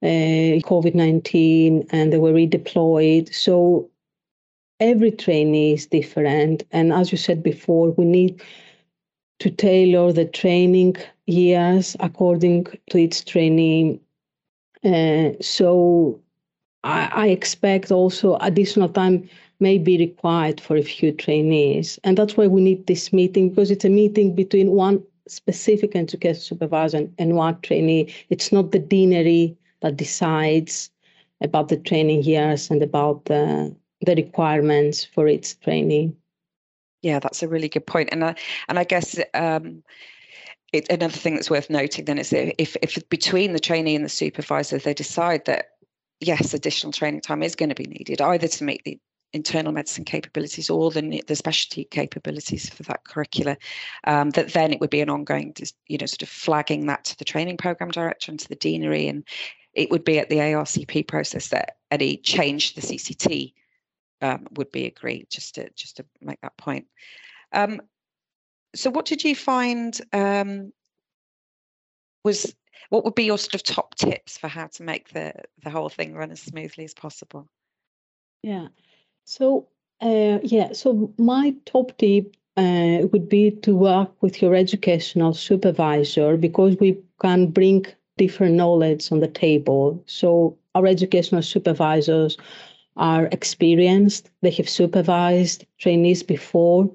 COVID 0.04 0.96
19 0.96 1.88
and 1.92 2.13
they 2.13 2.18
were 2.18 2.34
redeployed. 2.34 3.34
So 3.34 3.89
every 4.80 5.12
trainee 5.12 5.74
is 5.74 5.88
different. 5.88 6.63
And 6.72 6.94
as 6.94 7.12
you 7.12 7.18
said 7.18 7.44
before, 7.44 7.92
we 7.92 8.06
need 8.06 8.42
to 9.39 9.50
tailor 9.50 10.12
the 10.12 10.25
training 10.25 10.98
years 11.25 11.96
according 12.00 12.66
to 12.89 12.98
its 12.98 13.24
training. 13.24 14.00
Uh, 14.84 15.32
so 15.42 16.20
I, 16.84 17.10
I 17.13 17.27
expect 17.27 17.92
also 17.92 18.36
additional 18.38 18.89
time 18.89 19.30
may 19.60 19.77
be 19.77 19.98
required 19.98 20.62
for 20.62 20.77
a 20.77 20.84
few 20.84 21.12
trainees. 21.12 22.00
And 22.04 22.18
that's 22.18 22.38
why 22.38 22.48
we 22.48 22.62
need 22.62 22.88
this 22.88 23.12
meeting 23.12 23.50
because 23.50 23.72
it's 23.72 23.86
a 23.86 23.89
meeting 23.89 24.36
between 24.36 24.72
one 24.72 25.04
specific 25.27 25.96
education 25.96 26.39
supervisor 26.42 27.08
and 27.18 27.36
one 27.36 27.60
trainee. 27.62 28.13
It's 28.30 28.51
not 28.51 28.72
the 28.72 28.80
deanery 28.80 29.57
that 29.82 29.98
decides 29.98 30.90
about 31.42 31.70
the 31.70 31.78
training 31.78 32.24
years 32.24 32.70
and 32.70 32.82
about 32.82 33.26
the, 33.26 33.76
the 34.02 34.16
requirements 34.16 35.06
for 35.06 35.28
its 35.28 35.56
training. 35.56 36.16
Yeah, 37.02 37.20
that's 37.20 37.44
a 37.44 37.48
really 37.48 37.70
good 37.70 37.86
point. 37.86 38.10
And 38.12 38.24
I, 38.24 38.36
and 38.70 38.80
I 38.80 38.84
guess 38.84 39.20
um, 39.34 39.84
it, 40.74 40.90
another 40.90 41.14
thing 41.14 41.36
that's 41.36 41.50
worth 41.50 41.70
noting 41.70 42.06
then 42.06 42.18
is 42.18 42.34
if, 42.34 42.76
if 42.82 43.08
between 43.10 43.54
the 43.54 43.60
trainee 43.60 43.96
and 43.96 44.04
the 44.04 44.10
supervisor 44.10 44.80
they 44.80 44.94
decide 44.94 45.46
that 45.46 45.68
yes, 46.20 46.54
additional 46.54 46.92
training 46.92 47.22
time 47.22 47.44
is 47.44 47.56
going 47.56 47.70
to 47.70 47.76
be 47.76 47.86
needed, 47.86 48.22
either 48.22 48.48
to 48.48 48.64
meet 48.64 48.84
the 48.84 49.00
internal 49.34 49.72
medicine 49.72 50.06
capabilities 50.06 50.70
or 50.70 50.90
the, 50.90 51.24
the 51.28 51.36
specialty 51.36 51.84
capabilities 51.86 52.70
for 52.70 52.84
that 52.84 53.04
curricula, 53.04 53.58
um, 54.06 54.30
that 54.32 54.54
then 54.54 54.72
it 54.72 54.80
would 54.80 54.90
be 54.90 55.02
an 55.02 55.10
ongoing, 55.10 55.54
you 55.88 55.98
know, 55.98 56.06
sort 56.06 56.22
of 56.22 56.30
flagging 56.30 56.86
that 56.88 57.04
to 57.06 57.18
the 57.18 57.26
training 57.26 57.58
program 57.58 57.92
director 57.92 58.32
and 58.32 58.40
to 58.40 58.48
the 58.48 58.56
deanery. 58.56 59.08
And 59.08 59.26
it 59.78 59.92
would 59.92 60.04
be 60.04 60.18
at 60.18 60.30
the 60.30 60.38
ARCP 60.38 61.08
process 61.08 61.50
that 61.50 61.78
any 61.92 62.18
change 62.18 62.74
to 62.74 62.82
the 62.82 62.88
CCT 62.88 63.54
um, 64.22 64.48
would 64.56 64.72
be 64.72 64.88
agreed, 64.88 65.28
just 65.30 65.56
to, 65.56 65.70
just 65.76 65.98
to 65.98 66.06
make 66.20 66.42
that 66.42 66.58
point. 66.58 66.88
Um, 67.54 67.82
so 68.76 68.90
what 68.90 69.06
did 69.06 69.24
you 69.24 69.36
find 69.36 70.00
um, 70.14 70.74
was 72.24 72.54
what 72.90 73.06
would 73.06 73.16
be 73.16 73.26
your 73.26 73.38
sort 73.38 73.56
of 73.56 73.64
top 73.64 73.96
tips 73.96 74.38
for 74.38 74.48
how 74.48 74.68
to 74.68 74.84
make 74.84 75.10
the 75.10 75.34
the 75.64 75.70
whole 75.70 75.90
thing 75.90 76.14
run 76.14 76.32
as 76.32 76.42
smoothly 76.42 76.84
as 76.84 76.94
possible 76.94 77.48
yeah 78.44 78.68
so 79.24 79.68
uh, 80.02 80.40
yeah 80.44 80.74
so 80.74 81.12
my 81.18 81.56
top 81.66 81.98
tip 81.98 82.36
uh, 82.58 83.00
would 83.12 83.30
be 83.30 83.52
to 83.52 83.76
work 83.76 84.12
with 84.22 84.42
your 84.42 84.56
educational 84.56 85.34
supervisor 85.34 86.38
because 86.38 86.76
we 86.80 86.98
can 87.22 87.48
bring 87.48 87.86
different 88.18 88.56
knowledge 88.56 89.12
on 89.12 89.20
the 89.20 89.28
table 89.28 90.02
so 90.08 90.58
our 90.76 90.86
educational 90.88 91.42
supervisors 91.42 92.38
are 92.98 93.28
experienced 93.32 94.30
they 94.42 94.52
have 94.52 94.70
supervised 94.70 95.66
trainees 95.80 96.24
before 96.24 96.90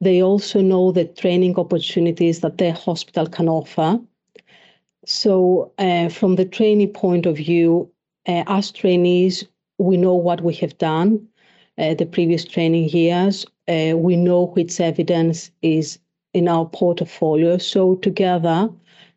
they 0.00 0.22
also 0.22 0.60
know 0.60 0.92
the 0.92 1.04
training 1.04 1.56
opportunities 1.58 2.40
that 2.40 2.58
their 2.58 2.72
hospital 2.72 3.26
can 3.26 3.48
offer 3.48 3.98
so, 5.06 5.72
uh, 5.78 6.08
from 6.08 6.36
the 6.36 6.44
trainee 6.44 6.86
point 6.86 7.26
of 7.26 7.36
view, 7.36 7.90
uh, 8.26 8.44
as 8.46 8.70
trainees, 8.70 9.44
we 9.78 9.96
know 9.96 10.14
what 10.14 10.40
we 10.42 10.54
have 10.54 10.76
done 10.78 11.26
uh, 11.78 11.94
the 11.94 12.06
previous 12.06 12.44
training 12.44 12.88
years. 12.88 13.44
Uh, 13.68 13.96
we 13.96 14.16
know 14.16 14.46
which 14.46 14.80
evidence 14.80 15.50
is 15.62 15.98
in 16.32 16.48
our 16.48 16.66
portfolio. 16.66 17.58
So, 17.58 17.96
together, 17.96 18.70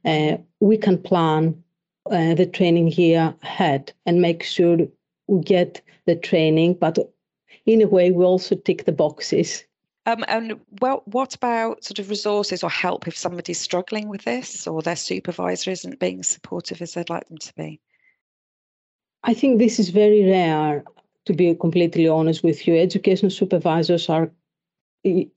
uh, 0.05 0.37
we 0.59 0.77
can 0.77 0.97
plan 0.97 1.63
uh, 2.11 2.33
the 2.35 2.45
training 2.45 2.91
year 2.91 3.33
ahead 3.43 3.91
and 4.05 4.21
make 4.21 4.43
sure 4.43 4.77
we 5.27 5.41
get 5.41 5.81
the 6.05 6.15
training. 6.15 6.75
But 6.75 6.97
in 7.65 7.81
a 7.81 7.87
way, 7.87 8.11
we 8.11 8.23
also 8.23 8.55
tick 8.55 8.85
the 8.85 8.91
boxes 8.91 9.63
um, 10.07 10.23
and 10.29 10.57
well, 10.79 11.03
what 11.03 11.35
about 11.35 11.83
sort 11.83 11.99
of 11.99 12.09
resources 12.09 12.63
or 12.63 12.69
help 12.69 13.09
if 13.09 13.17
somebody's 13.17 13.59
struggling 13.59 14.07
with 14.07 14.23
this 14.23 14.65
or 14.65 14.81
their 14.81 14.95
supervisor 14.95 15.69
isn't 15.69 15.99
being 15.99 16.23
supportive 16.23 16.81
as 16.81 16.93
they'd 16.93 17.09
like 17.09 17.27
them 17.27 17.37
to 17.37 17.53
be? 17.55 17.81
I 19.23 19.33
think 19.33 19.59
this 19.59 19.79
is 19.79 19.89
very 19.89 20.23
rare, 20.23 20.85
to 21.25 21.33
be 21.33 21.53
completely 21.55 22.07
honest 22.07 22.41
with 22.41 22.65
you. 22.65 22.77
Education 22.77 23.29
supervisors 23.29 24.07
are 24.07 24.31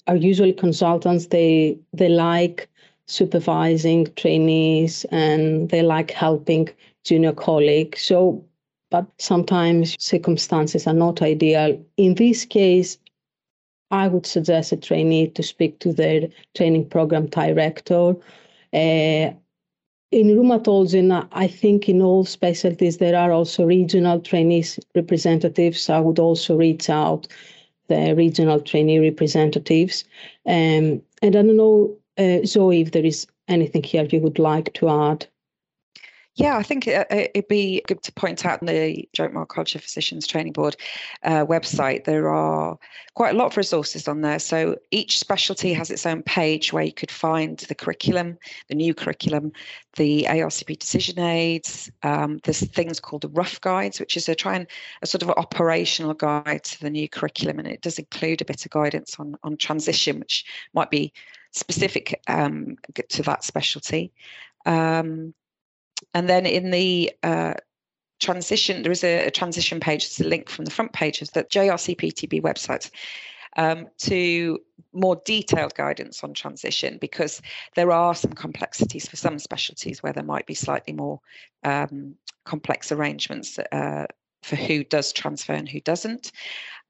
are 0.06 0.16
usually 0.16 0.52
consultants. 0.52 1.26
They 1.26 1.76
they 1.92 2.08
like 2.08 2.68
supervising 3.10 4.06
trainees 4.16 5.04
and 5.10 5.68
they 5.70 5.82
like 5.82 6.10
helping 6.10 6.68
junior 7.04 7.32
colleagues. 7.32 8.02
So, 8.02 8.44
but 8.90 9.06
sometimes 9.18 9.96
circumstances 9.98 10.86
are 10.86 10.94
not 10.94 11.22
ideal. 11.22 11.80
In 11.96 12.14
this 12.14 12.44
case, 12.44 12.98
I 13.90 14.06
would 14.08 14.26
suggest 14.26 14.72
a 14.72 14.76
trainee 14.76 15.28
to 15.28 15.42
speak 15.42 15.80
to 15.80 15.92
their 15.92 16.28
training 16.56 16.88
program 16.88 17.26
director. 17.26 18.14
Uh, 18.72 19.34
in 20.12 20.26
rheumatology, 20.26 21.28
I 21.32 21.46
think 21.46 21.88
in 21.88 22.02
all 22.02 22.24
specialties 22.24 22.98
there 22.98 23.16
are 23.16 23.32
also 23.32 23.64
regional 23.64 24.20
trainees 24.20 24.78
representatives. 24.94 25.88
I 25.90 26.00
would 26.00 26.18
also 26.18 26.56
reach 26.56 26.90
out 26.90 27.26
the 27.88 28.14
regional 28.14 28.60
trainee 28.60 29.00
representatives. 29.00 30.04
Um, 30.46 31.02
and 31.22 31.36
I 31.36 31.42
don't 31.42 31.56
know, 31.56 31.96
Zoe, 32.44 32.82
if 32.82 32.92
there 32.92 33.04
is 33.04 33.26
anything 33.48 33.82
here 33.82 34.04
you 34.04 34.20
would 34.20 34.38
like 34.38 34.72
to 34.74 34.88
add. 34.88 35.26
Yeah, 36.36 36.56
I 36.56 36.62
think 36.62 36.86
it, 36.86 37.30
would 37.34 37.48
be 37.48 37.82
good 37.86 38.02
to 38.02 38.12
point 38.12 38.46
out 38.46 38.62
on 38.62 38.66
the 38.66 39.06
Joint 39.12 39.36
of 39.36 39.66
Physicians 39.66 40.26
Training 40.26 40.52
Board 40.52 40.76
uh, 41.24 41.44
website, 41.44 42.04
there 42.04 42.28
are 42.28 42.78
quite 43.14 43.34
a 43.34 43.36
lot 43.36 43.46
of 43.48 43.56
resources 43.56 44.06
on 44.06 44.20
there. 44.20 44.38
So 44.38 44.76
each 44.92 45.18
specialty 45.18 45.72
has 45.72 45.90
its 45.90 46.06
own 46.06 46.22
page 46.22 46.72
where 46.72 46.84
you 46.84 46.92
could 46.92 47.10
find 47.10 47.58
the 47.58 47.74
curriculum, 47.74 48.38
the 48.68 48.76
new 48.76 48.94
curriculum, 48.94 49.52
the 49.96 50.24
ARCP 50.30 50.78
decision 50.78 51.18
aids. 51.18 51.90
Um, 52.04 52.40
there's 52.44 52.60
things 52.60 53.00
called 53.00 53.22
the 53.22 53.28
rough 53.28 53.60
guides, 53.60 53.98
which 53.98 54.16
is 54.16 54.28
a 54.28 54.34
try 54.34 54.54
and 54.54 54.66
a 55.02 55.06
sort 55.06 55.22
of 55.22 55.30
operational 55.30 56.14
guide 56.14 56.62
to 56.62 56.80
the 56.80 56.90
new 56.90 57.08
curriculum, 57.08 57.58
and 57.58 57.66
it 57.66 57.82
does 57.82 57.98
include 57.98 58.40
a 58.40 58.44
bit 58.46 58.64
of 58.64 58.70
guidance 58.70 59.16
on 59.18 59.34
on 59.42 59.56
transition, 59.56 60.20
which 60.20 60.44
might 60.72 60.90
be 60.90 61.12
specific 61.52 62.20
um, 62.28 62.76
to 63.08 63.22
that 63.22 63.44
specialty. 63.44 64.12
Um, 64.66 65.34
and 66.14 66.28
then 66.28 66.46
in 66.46 66.70
the 66.70 67.12
uh, 67.22 67.54
transition, 68.20 68.82
there 68.82 68.92
is 68.92 69.04
a, 69.04 69.26
a, 69.26 69.30
transition 69.30 69.80
page, 69.80 70.04
it's 70.04 70.20
a 70.20 70.24
link 70.24 70.48
from 70.48 70.64
the 70.64 70.70
front 70.70 70.92
page 70.92 71.22
of 71.22 71.32
the 71.32 71.44
JRCPTB 71.44 72.42
website 72.42 72.90
um, 73.56 73.88
to 73.98 74.58
more 74.92 75.20
detailed 75.24 75.74
guidance 75.74 76.22
on 76.22 76.34
transition 76.34 76.98
because 77.00 77.40
there 77.74 77.92
are 77.92 78.14
some 78.14 78.32
complexities 78.32 79.08
for 79.08 79.16
some 79.16 79.38
specialties 79.38 80.02
where 80.02 80.12
there 80.12 80.24
might 80.24 80.46
be 80.46 80.54
slightly 80.54 80.92
more 80.92 81.20
um, 81.64 82.14
complex 82.44 82.92
arrangements 82.92 83.58
uh, 83.72 84.06
for 84.42 84.56
who 84.56 84.84
does 84.84 85.12
transfer 85.12 85.52
and 85.52 85.68
who 85.68 85.80
doesn't. 85.80 86.32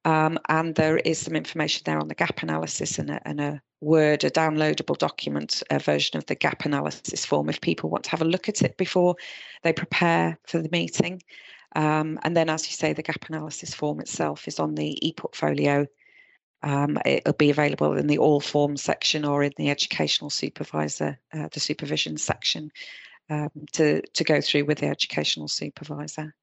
Um, 0.05 0.39
and 0.49 0.75
there 0.75 0.99
is 0.99 1.19
some 1.19 1.37
information 1.37 1.83
there 1.85 1.99
on 1.99 2.09
the 2.09 2.15
gap 2.15 2.43
analysis 2.43 2.99
and 2.99 3.11
a, 3.11 3.29
and 3.29 3.41
a 3.41 3.63
Word, 3.83 4.25
a 4.25 4.31
downloadable 4.31 4.99
document 4.99 5.63
a 5.71 5.79
version 5.79 6.19
of 6.19 6.27
the 6.27 6.35
gap 6.35 6.67
analysis 6.67 7.25
form 7.25 7.49
if 7.49 7.63
people 7.63 7.89
want 7.89 8.05
to 8.05 8.11
have 8.11 8.21
a 8.21 8.27
look 8.27 8.47
at 8.47 8.61
it 8.61 8.77
before 8.77 9.17
they 9.63 9.73
prepare 9.73 10.39
for 10.47 10.61
the 10.61 10.69
meeting. 10.71 11.23
Um, 11.77 12.19
and 12.23 12.37
then, 12.37 12.51
as 12.51 12.67
you 12.67 12.75
say, 12.75 12.93
the 12.93 13.03
gap 13.03 13.25
analysis 13.31 13.73
form 13.73 14.01
itself 14.01 14.47
is 14.47 14.59
on 14.59 14.75
the 14.75 14.99
e-portfolio. 15.07 15.87
Um, 16.63 16.99
it'll 17.07 17.33
be 17.33 17.49
available 17.49 17.97
in 17.97 18.07
the 18.07 18.19
all 18.19 18.41
forms 18.41 18.83
section 18.83 19.25
or 19.25 19.43
in 19.43 19.53
the 19.57 19.71
educational 19.71 20.29
supervisor, 20.29 21.19
uh, 21.33 21.49
the 21.51 21.61
supervision 21.61 22.19
section 22.19 22.71
um, 23.31 23.51
to, 23.73 24.03
to 24.03 24.25
go 24.25 24.43
through 24.43 24.67
with 24.67 24.79
the 24.79 24.89
educational 24.89 25.49
supervisor 25.49 26.35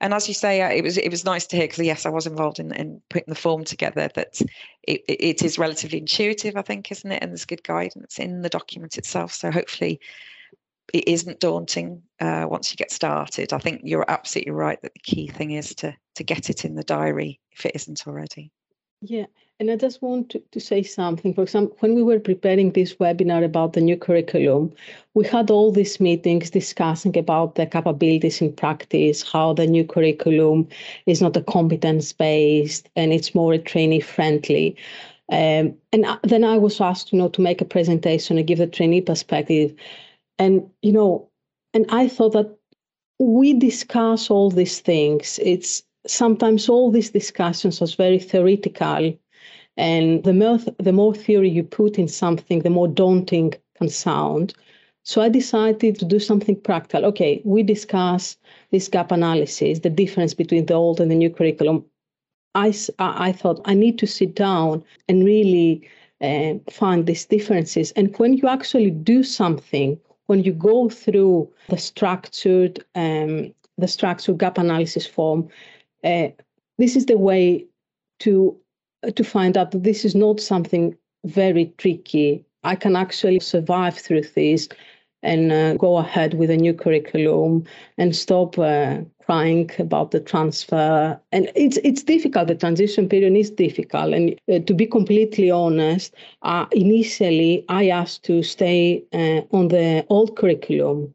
and 0.00 0.14
as 0.14 0.28
you 0.28 0.34
say, 0.34 0.62
uh, 0.62 0.70
it 0.70 0.82
was 0.82 0.98
it 0.98 1.10
was 1.10 1.24
nice 1.24 1.46
to 1.48 1.56
hear 1.56 1.66
because 1.66 1.84
yes, 1.84 2.06
I 2.06 2.10
was 2.10 2.26
involved 2.26 2.58
in, 2.58 2.72
in 2.72 3.00
putting 3.10 3.32
the 3.32 3.40
form 3.40 3.64
together. 3.64 4.08
That 4.14 4.40
it, 4.82 5.02
it 5.08 5.42
is 5.42 5.58
relatively 5.58 5.98
intuitive, 5.98 6.56
I 6.56 6.62
think, 6.62 6.90
isn't 6.90 7.10
it? 7.10 7.22
And 7.22 7.30
there's 7.30 7.44
good 7.44 7.62
guidance 7.64 8.18
in 8.18 8.42
the 8.42 8.48
document 8.48 8.98
itself. 8.98 9.32
So 9.32 9.50
hopefully, 9.50 10.00
it 10.92 11.08
isn't 11.08 11.40
daunting 11.40 12.02
uh, 12.20 12.46
once 12.48 12.70
you 12.70 12.76
get 12.76 12.92
started. 12.92 13.52
I 13.52 13.58
think 13.58 13.80
you're 13.84 14.04
absolutely 14.08 14.52
right 14.52 14.80
that 14.82 14.94
the 14.94 15.00
key 15.00 15.28
thing 15.28 15.52
is 15.52 15.74
to 15.76 15.96
to 16.16 16.24
get 16.24 16.50
it 16.50 16.64
in 16.64 16.74
the 16.74 16.84
diary 16.84 17.40
if 17.52 17.66
it 17.66 17.74
isn't 17.74 18.06
already. 18.06 18.52
Yeah, 19.06 19.26
and 19.60 19.70
I 19.70 19.76
just 19.76 20.00
want 20.00 20.30
to, 20.30 20.42
to 20.52 20.58
say 20.58 20.82
something. 20.82 21.34
For 21.34 21.42
example, 21.42 21.76
when 21.80 21.94
we 21.94 22.02
were 22.02 22.18
preparing 22.18 22.72
this 22.72 22.94
webinar 22.94 23.44
about 23.44 23.74
the 23.74 23.82
new 23.82 23.98
curriculum, 23.98 24.72
we 25.12 25.26
had 25.26 25.50
all 25.50 25.70
these 25.70 26.00
meetings 26.00 26.48
discussing 26.48 27.14
about 27.18 27.54
the 27.54 27.66
capabilities 27.66 28.40
in 28.40 28.54
practice, 28.54 29.22
how 29.22 29.52
the 29.52 29.66
new 29.66 29.84
curriculum 29.84 30.66
is 31.04 31.20
not 31.20 31.36
a 31.36 31.42
competence 31.42 32.14
based 32.14 32.88
and 32.96 33.12
it's 33.12 33.34
more 33.34 33.58
trainee 33.58 34.00
friendly. 34.00 34.74
Um, 35.30 35.76
and 35.92 36.06
then 36.22 36.42
I 36.42 36.56
was 36.56 36.80
asked, 36.80 37.12
you 37.12 37.18
know, 37.18 37.28
to 37.28 37.42
make 37.42 37.60
a 37.60 37.66
presentation 37.66 38.38
and 38.38 38.46
give 38.46 38.58
the 38.58 38.66
trainee 38.66 39.02
perspective. 39.02 39.74
And, 40.38 40.70
you 40.80 40.92
know, 40.92 41.28
and 41.74 41.84
I 41.90 42.08
thought 42.08 42.32
that 42.32 42.56
we 43.18 43.52
discuss 43.52 44.30
all 44.30 44.50
these 44.50 44.80
things. 44.80 45.38
It's 45.42 45.82
sometimes 46.06 46.68
all 46.68 46.90
these 46.90 47.10
discussions 47.10 47.82
are 47.82 47.96
very 47.96 48.18
theoretical 48.18 49.14
And 49.76 50.22
the 50.24 50.32
more, 50.32 50.58
the 50.78 50.92
more 50.92 51.14
theory 51.14 51.50
you 51.50 51.64
put 51.64 51.98
in 51.98 52.08
something, 52.08 52.62
the 52.62 52.70
more 52.70 52.88
daunting 52.88 53.54
can 53.76 53.88
sound. 53.88 54.54
So 55.02 55.20
I 55.20 55.28
decided 55.28 55.98
to 55.98 56.04
do 56.04 56.18
something 56.18 56.56
practical. 56.60 57.04
Okay, 57.06 57.42
we 57.44 57.62
discuss 57.62 58.36
this 58.70 58.88
gap 58.88 59.12
analysis, 59.12 59.80
the 59.80 59.90
difference 59.90 60.34
between 60.34 60.66
the 60.66 60.74
old 60.74 61.00
and 61.00 61.10
the 61.10 61.16
new 61.16 61.30
curriculum. 61.30 61.84
I, 62.54 62.72
I 62.98 63.32
thought 63.32 63.60
I 63.64 63.74
need 63.74 63.98
to 63.98 64.06
sit 64.06 64.34
down 64.34 64.84
and 65.08 65.24
really 65.24 65.88
uh, 66.20 66.54
find 66.70 67.06
these 67.06 67.26
differences. 67.26 67.92
And 67.92 68.16
when 68.18 68.34
you 68.34 68.48
actually 68.48 68.90
do 68.90 69.22
something, 69.24 69.98
when 70.26 70.44
you 70.44 70.52
go 70.52 70.88
through 70.88 71.50
the 71.68 71.78
structured 71.78 72.84
um, 72.94 73.52
the 73.76 73.88
structured 73.88 74.38
gap 74.38 74.56
analysis 74.56 75.04
form, 75.04 75.48
uh, 76.04 76.28
this 76.78 76.96
is 76.96 77.06
the 77.06 77.18
way 77.18 77.66
to 78.20 78.56
to 79.16 79.24
find 79.24 79.56
out 79.56 79.70
that 79.72 79.82
this 79.82 80.04
is 80.04 80.14
not 80.14 80.40
something 80.40 80.96
very 81.24 81.66
tricky. 81.78 82.44
I 82.62 82.74
can 82.74 82.96
actually 82.96 83.40
survive 83.40 83.98
through 83.98 84.22
this 84.34 84.68
and 85.22 85.52
uh, 85.52 85.74
go 85.74 85.96
ahead 85.96 86.34
with 86.34 86.50
a 86.50 86.56
new 86.56 86.74
curriculum 86.74 87.64
and 87.98 88.14
stop 88.14 88.58
uh, 88.58 88.98
crying 89.24 89.70
about 89.78 90.10
the 90.10 90.20
transfer. 90.20 91.18
And 91.32 91.50
it's 91.54 91.78
it's 91.78 92.02
difficult. 92.02 92.48
The 92.48 92.54
transition 92.54 93.08
period 93.08 93.34
is 93.34 93.50
difficult. 93.50 94.12
And 94.12 94.38
uh, 94.52 94.58
to 94.60 94.74
be 94.74 94.86
completely 94.86 95.50
honest, 95.50 96.14
uh, 96.42 96.66
initially 96.72 97.64
I 97.68 97.88
asked 97.88 98.24
to 98.24 98.42
stay 98.42 99.02
uh, 99.12 99.40
on 99.56 99.68
the 99.68 100.06
old 100.10 100.36
curriculum 100.36 101.13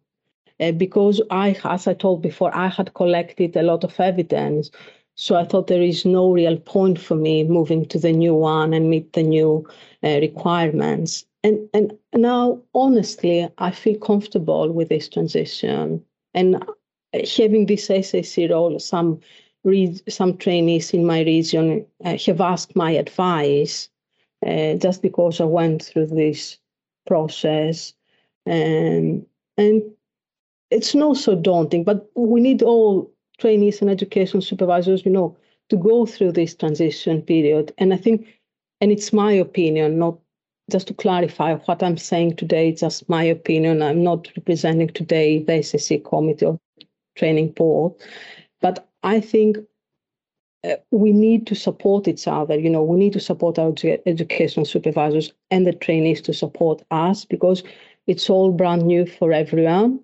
uh, 0.59 0.71
because 0.71 1.21
I, 1.29 1.55
as 1.63 1.87
I 1.87 1.93
told 1.93 2.21
before, 2.21 2.55
I 2.55 2.67
had 2.67 2.93
collected 2.93 3.55
a 3.55 3.63
lot 3.63 3.83
of 3.83 3.99
evidence 3.99 4.71
so 5.19 5.35
I 5.35 5.43
thought 5.43 5.67
there 5.67 5.81
is 5.81 6.05
no 6.05 6.31
real 6.31 6.55
point 6.55 6.97
for 6.97 7.15
me 7.15 7.43
moving 7.43 7.85
to 7.87 7.99
the 7.99 8.13
new 8.13 8.33
one 8.33 8.73
and 8.73 8.89
meet 8.89 9.11
the 9.11 9.21
new 9.21 9.67
uh, 10.01 10.17
requirements. 10.21 11.25
And 11.43 11.67
and 11.73 11.91
now, 12.13 12.61
honestly, 12.73 13.49
I 13.57 13.71
feel 13.71 13.99
comfortable 13.99 14.71
with 14.71 14.87
this 14.87 15.09
transition. 15.09 16.05
And 16.33 16.63
having 17.35 17.65
this 17.65 17.87
SAC 17.87 18.49
role, 18.49 18.79
some 18.79 19.19
re- 19.65 20.01
some 20.07 20.37
trainees 20.37 20.93
in 20.93 21.05
my 21.05 21.23
region 21.23 21.85
uh, 22.05 22.17
have 22.25 22.39
asked 22.39 22.77
my 22.77 22.91
advice 22.91 23.89
uh, 24.47 24.75
just 24.75 25.01
because 25.01 25.41
I 25.41 25.45
went 25.45 25.83
through 25.83 26.07
this 26.07 26.59
process. 27.05 27.93
Um, 28.47 29.25
and 29.57 29.83
it's 30.71 30.93
not 30.95 31.17
so 31.17 31.35
daunting, 31.35 31.83
but 31.83 32.09
we 32.15 32.39
need 32.39 32.61
all 32.61 33.11
trainees 33.39 33.81
and 33.81 33.89
education 33.89 34.41
supervisors, 34.41 35.05
you 35.05 35.11
know, 35.11 35.35
to 35.69 35.77
go 35.77 36.05
through 36.05 36.31
this 36.31 36.55
transition 36.55 37.21
period. 37.21 37.73
And 37.77 37.93
I 37.93 37.97
think, 37.97 38.27
and 38.81 38.91
it's 38.91 39.13
my 39.13 39.31
opinion, 39.31 39.99
not 39.99 40.17
just 40.69 40.87
to 40.87 40.93
clarify 40.93 41.55
what 41.55 41.81
I'm 41.81 41.97
saying 41.97 42.35
today, 42.35 42.69
it's 42.69 42.81
just 42.81 43.09
my 43.09 43.23
opinion. 43.23 43.81
I'm 43.81 44.03
not 44.03 44.29
representing 44.37 44.89
today 44.89 45.43
the 45.43 45.61
SAC 45.61 46.03
Committee 46.03 46.45
or 46.45 46.59
Training 47.15 47.51
Board, 47.51 47.93
but 48.61 48.87
I 49.03 49.19
think 49.19 49.57
uh, 50.63 50.75
we 50.91 51.11
need 51.11 51.47
to 51.47 51.55
support 51.55 52.07
each 52.07 52.27
other. 52.27 52.59
You 52.59 52.69
know, 52.69 52.83
we 52.83 52.97
need 52.97 53.13
to 53.13 53.19
support 53.19 53.57
our 53.57 53.73
educational 54.05 54.65
supervisors 54.65 55.33
and 55.49 55.65
the 55.65 55.73
trainees 55.73 56.21
to 56.21 56.33
support 56.33 56.83
us 56.91 57.25
because 57.25 57.63
it's 58.07 58.29
all 58.29 58.51
brand 58.51 58.83
new 58.85 59.05
for 59.05 59.31
everyone, 59.31 59.99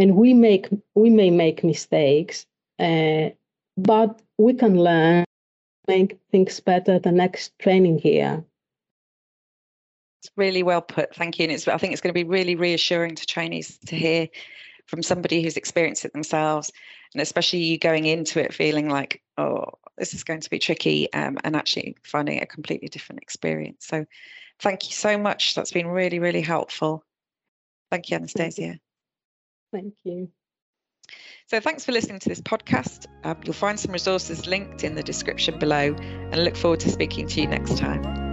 and 0.00 0.16
we 0.16 0.32
make 0.32 0.66
we 0.94 1.10
may 1.10 1.30
make 1.30 1.62
mistakes, 1.62 2.46
uh, 2.78 3.28
but 3.76 4.22
we 4.38 4.54
can 4.54 4.82
learn, 4.82 5.24
make 5.86 6.18
things 6.32 6.58
better 6.58 6.98
the 6.98 7.12
next 7.12 7.56
training 7.58 8.00
year. 8.00 8.42
It's 10.22 10.30
really 10.36 10.62
well 10.62 10.80
put. 10.80 11.14
Thank 11.14 11.38
you. 11.38 11.44
And 11.44 11.52
it's, 11.52 11.68
I 11.68 11.76
think 11.76 11.92
it's 11.92 12.02
going 12.02 12.14
to 12.14 12.24
be 12.24 12.28
really 12.28 12.56
reassuring 12.56 13.14
to 13.14 13.26
trainees 13.26 13.78
to 13.86 13.96
hear 13.96 14.28
from 14.86 15.02
somebody 15.02 15.42
who's 15.42 15.56
experienced 15.56 16.04
it 16.04 16.12
themselves, 16.14 16.70
and 17.14 17.20
especially 17.20 17.60
you 17.60 17.78
going 17.78 18.06
into 18.06 18.42
it 18.42 18.54
feeling 18.54 18.88
like, 18.88 19.22
oh, 19.36 19.66
this 19.98 20.14
is 20.14 20.24
going 20.24 20.40
to 20.40 20.50
be 20.50 20.58
tricky, 20.58 21.12
um, 21.12 21.36
and 21.44 21.54
actually 21.54 21.96
finding 22.02 22.40
a 22.40 22.46
completely 22.46 22.88
different 22.88 23.20
experience. 23.20 23.86
So, 23.86 24.06
thank 24.60 24.88
you 24.88 24.94
so 24.94 25.18
much. 25.18 25.54
That's 25.54 25.72
been 25.72 25.88
really, 25.88 26.18
really 26.18 26.40
helpful. 26.40 27.04
Thank 27.90 28.08
you, 28.08 28.16
Anastasia. 28.16 28.78
Thank 29.72 29.94
you. 30.04 30.30
So, 31.46 31.58
thanks 31.60 31.84
for 31.84 31.92
listening 31.92 32.20
to 32.20 32.28
this 32.28 32.40
podcast. 32.40 33.06
Um, 33.24 33.38
you'll 33.44 33.54
find 33.54 33.78
some 33.78 33.92
resources 33.92 34.46
linked 34.46 34.84
in 34.84 34.94
the 34.94 35.02
description 35.02 35.58
below 35.58 35.94
and 35.98 36.44
look 36.44 36.56
forward 36.56 36.80
to 36.80 36.90
speaking 36.90 37.26
to 37.26 37.40
you 37.40 37.48
next 37.48 37.76
time. 37.76 38.29